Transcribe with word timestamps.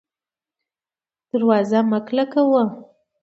دروازه 1.31 1.79
مه 1.89 1.99
کلکه 2.07 2.41
وه 2.49 2.63